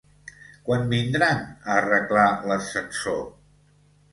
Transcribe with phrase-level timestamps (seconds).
[0.69, 3.21] Quan vindran a arreglar l'ascensor?